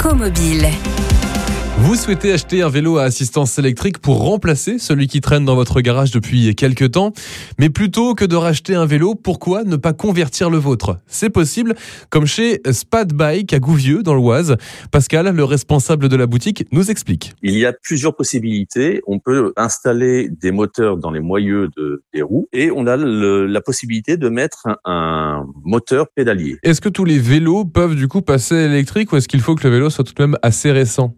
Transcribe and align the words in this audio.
Écomobile. 0.00 1.19
Vous 1.90 1.96
souhaitez 1.96 2.32
acheter 2.32 2.62
un 2.62 2.68
vélo 2.68 2.98
à 2.98 3.02
assistance 3.02 3.58
électrique 3.58 3.98
pour 3.98 4.22
remplacer 4.22 4.78
celui 4.78 5.08
qui 5.08 5.20
traîne 5.20 5.44
dans 5.44 5.56
votre 5.56 5.80
garage 5.80 6.12
depuis 6.12 6.54
quelques 6.54 6.92
temps? 6.92 7.12
Mais 7.58 7.68
plutôt 7.68 8.14
que 8.14 8.24
de 8.24 8.36
racheter 8.36 8.76
un 8.76 8.86
vélo, 8.86 9.16
pourquoi 9.16 9.64
ne 9.64 9.74
pas 9.74 9.92
convertir 9.92 10.50
le 10.50 10.58
vôtre? 10.58 10.98
C'est 11.08 11.30
possible, 11.30 11.74
comme 12.08 12.26
chez 12.26 12.60
Spad 12.70 13.12
Bike 13.12 13.52
à 13.52 13.58
Gouvieux 13.58 14.04
dans 14.04 14.14
l'Oise. 14.14 14.56
Pascal, 14.92 15.34
le 15.34 15.42
responsable 15.42 16.08
de 16.08 16.14
la 16.14 16.28
boutique, 16.28 16.64
nous 16.70 16.92
explique. 16.92 17.32
Il 17.42 17.58
y 17.58 17.66
a 17.66 17.72
plusieurs 17.72 18.14
possibilités. 18.14 19.02
On 19.08 19.18
peut 19.18 19.52
installer 19.56 20.28
des 20.28 20.52
moteurs 20.52 20.96
dans 20.96 21.10
les 21.10 21.18
moyeux 21.18 21.70
de, 21.76 22.04
des 22.14 22.22
roues 22.22 22.46
et 22.52 22.70
on 22.70 22.86
a 22.86 22.96
le, 22.96 23.46
la 23.46 23.60
possibilité 23.60 24.16
de 24.16 24.28
mettre 24.28 24.68
un, 24.68 24.76
un 24.84 25.46
moteur 25.64 26.06
pédalier. 26.14 26.56
Est-ce 26.62 26.80
que 26.80 26.88
tous 26.88 27.04
les 27.04 27.18
vélos 27.18 27.64
peuvent 27.64 27.96
du 27.96 28.06
coup 28.06 28.22
passer 28.22 28.54
électrique 28.54 29.12
ou 29.12 29.16
est-ce 29.16 29.26
qu'il 29.26 29.40
faut 29.40 29.56
que 29.56 29.66
le 29.66 29.74
vélo 29.74 29.90
soit 29.90 30.04
tout 30.04 30.14
de 30.14 30.22
même 30.22 30.36
assez 30.42 30.70
récent? 30.70 31.16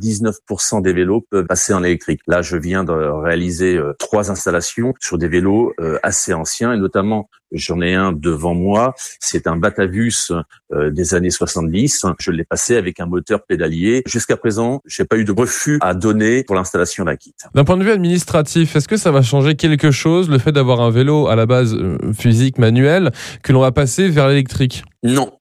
99% 0.00 0.82
des 0.82 0.92
vélos 0.92 1.26
peuvent 1.30 1.46
passer 1.46 1.72
en 1.72 1.84
électrique. 1.84 2.20
Là, 2.26 2.42
je 2.42 2.56
viens 2.56 2.84
de 2.84 2.92
réaliser 2.92 3.76
euh, 3.76 3.94
trois 3.98 4.30
installations 4.30 4.94
sur 5.00 5.18
des 5.18 5.28
vélos 5.28 5.72
euh, 5.80 5.98
assez 6.02 6.32
anciens 6.32 6.72
et 6.72 6.78
notamment 6.78 7.28
J'en 7.52 7.80
ai 7.80 7.94
un 7.94 8.12
devant 8.12 8.54
moi, 8.54 8.94
c'est 9.18 9.48
un 9.48 9.56
Batavus 9.56 10.30
euh, 10.72 10.90
des 10.90 11.14
années 11.14 11.30
70. 11.30 12.06
Je 12.20 12.30
l'ai 12.30 12.44
passé 12.44 12.76
avec 12.76 13.00
un 13.00 13.06
moteur 13.06 13.44
pédalier. 13.44 14.02
Jusqu'à 14.06 14.36
présent, 14.36 14.82
j'ai 14.86 15.04
pas 15.04 15.16
eu 15.16 15.24
de 15.24 15.32
refus 15.32 15.78
à 15.80 15.94
donner 15.94 16.44
pour 16.44 16.54
l'installation 16.54 17.04
d'un 17.04 17.16
kit. 17.16 17.34
D'un 17.54 17.64
point 17.64 17.76
de 17.76 17.82
vue 17.82 17.90
administratif, 17.90 18.76
est-ce 18.76 18.86
que 18.86 18.96
ça 18.96 19.10
va 19.10 19.22
changer 19.22 19.56
quelque 19.56 19.90
chose 19.90 20.30
le 20.30 20.38
fait 20.38 20.52
d'avoir 20.52 20.80
un 20.80 20.90
vélo 20.90 21.26
à 21.26 21.34
la 21.34 21.46
base 21.46 21.76
physique 22.16 22.58
manuel 22.58 23.10
que 23.42 23.52
l'on 23.52 23.60
va 23.60 23.72
passer 23.72 24.08
vers 24.08 24.28
l'électrique? 24.28 24.84
Non, 25.02 25.32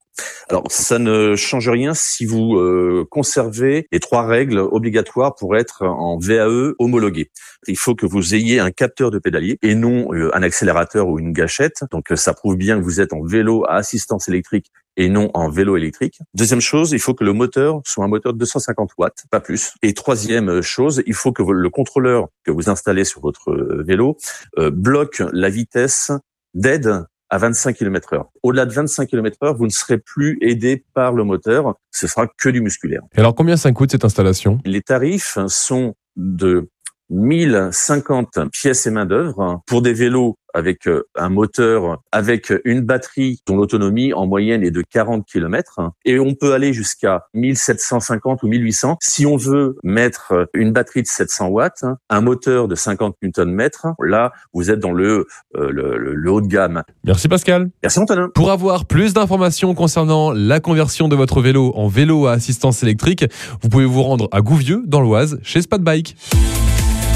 alors, 0.50 0.64
ça 0.70 0.98
ne 0.98 1.36
change 1.36 1.70
rien 1.70 1.94
si 1.94 2.26
vous 2.26 2.58
euh, 2.58 3.06
conservez 3.12 3.88
les 3.92 4.00
trois 4.00 4.26
règles 4.26 4.58
obligatoires 4.58 5.36
pour 5.36 5.56
être 5.56 5.84
en 5.84 6.18
VAE 6.18 6.74
homologué. 6.80 7.30
Il 7.68 7.78
faut 7.78 7.94
que 7.94 8.08
vous 8.08 8.34
ayez 8.34 8.60
un 8.60 8.72
capteur 8.72 9.12
de 9.12 9.20
pédalier 9.20 9.60
et 9.62 9.76
non 9.76 10.12
euh, 10.12 10.36
un 10.36 10.42
accélérateur 10.42 11.08
ou 11.08 11.20
une 11.20 11.34
gâchette. 11.34 11.84
Donc, 11.92 12.12
euh, 12.12 12.16
ça 12.16 12.34
prouve 12.34 12.58
bien 12.58 12.80
que 12.80 12.84
vous 12.84 13.00
êtes 13.00 13.14
en 13.14 13.24
vélo 13.24 13.64
à 13.68 13.76
assistance 13.76 14.28
électrique 14.28 14.72
et 14.98 15.08
non 15.08 15.30
en 15.36 15.52
vélo 15.52 15.78
électrique. 15.78 16.20
Deuxième 16.34 16.62
chose, 16.62 16.94
il 16.94 17.00
faut 17.00 17.14
que 17.14 17.24
le 17.24 17.34
moteur 17.34 17.82
soit 17.86 18.04
un 18.04 18.08
moteur 18.08 18.34
de 18.34 18.40
250 18.40 18.90
watts, 18.98 19.26
pas 19.30 19.40
plus. 19.40 19.74
Et 19.84 19.94
troisième 19.94 20.62
chose, 20.62 21.04
il 21.06 21.14
faut 21.14 21.32
que 21.32 21.44
le 21.44 21.70
contrôleur 21.70 22.30
que 22.44 22.50
vous 22.50 22.72
installez 22.72 23.06
sur 23.06 23.22
votre 23.22 23.56
vélo 23.86 24.18
bloque 24.58 25.22
la 25.32 25.50
vitesse 25.50 26.12
d'aide 26.54 27.06
à 27.30 27.38
25 27.38 27.76
km 27.76 28.14
heure. 28.14 28.30
Au-delà 28.44 28.66
de 28.66 28.74
25 28.74 29.08
km 29.08 29.38
heure, 29.44 29.56
vous 29.56 29.66
ne 29.66 29.72
serez 29.72 29.98
plus 29.98 30.38
aidé 30.42 30.84
par 30.94 31.14
le 31.14 31.24
moteur. 31.24 31.76
Ce 31.92 32.08
sera 32.08 32.28
que 32.28 32.50
du 32.50 32.62
musculaire. 32.62 33.02
Et 33.16 33.20
alors, 33.20 33.36
combien 33.36 33.58
ça 33.58 33.72
coûte 33.72 33.92
cette 33.92 34.06
installation? 34.06 34.60
Les 34.66 34.82
tarifs 34.82 35.38
sont 35.48 35.96
de 36.16 36.70
1050 37.10 38.50
pièces 38.52 38.88
et 38.88 38.92
main 38.92 39.06
d'œuvre 39.06 39.62
pour 39.66 39.82
des 39.82 39.94
vélos 39.94 40.38
avec 40.54 40.88
euh, 40.88 41.04
un 41.16 41.30
moteur, 41.30 42.02
avec 42.12 42.54
une 42.66 42.82
batterie 42.82 43.42
dont 43.46 43.56
l'autonomie 43.56 44.14
en 44.14 44.28
moyenne 44.28 44.64
est 44.64 44.72
de 44.72 44.82
40 44.82 45.26
km. 45.26 45.92
Et 46.06 46.20
on 46.20 46.34
peut 46.34 46.54
aller 46.54 46.74
jusqu'à 46.74 47.28
1750 47.34 48.44
ou 48.44 48.48
1800 48.48 48.98
si 49.02 49.26
on 49.26 49.38
veut 49.38 49.78
mettre 49.84 50.50
une 50.54 50.72
batterie 50.72 51.04
de 51.04 51.08
700 51.08 51.48
watts, 51.48 51.86
un 52.10 52.22
moteur 52.22 52.68
de 52.68 52.76
50 52.76 53.18
Nm. 53.22 53.70
Là, 54.02 54.32
vous 54.54 54.72
êtes 54.72 54.80
dans 54.80 54.92
le, 54.92 55.28
euh, 55.56 55.70
le, 55.72 55.98
le, 55.98 56.32
haut 56.32 56.42
de 56.42 56.48
gamme. 56.48 56.84
Merci 57.04 57.28
Pascal. 57.28 57.70
Merci 57.84 58.00
Antonin. 58.00 58.30
Pour 58.34 58.52
avoir 58.52 58.86
plus 58.86 59.14
d'informations 59.14 59.74
concernant 59.74 60.32
la 60.32 60.60
conversion 60.60 61.08
de 61.08 61.16
votre 61.16 61.42
vélo 61.42 61.74
en 61.76 61.88
vélo 61.88 62.28
à 62.28 62.34
assistance 62.34 62.84
électrique, 62.84 63.26
vous 63.62 63.70
pouvez 63.70 63.86
vous 63.86 64.04
rendre 64.04 64.28
à 64.32 64.42
Gouvieux, 64.42 64.84
dans 64.86 65.02
l'Oise, 65.02 65.40
chez 65.44 65.62
Spad 65.62 65.82
Bike. 65.82 66.16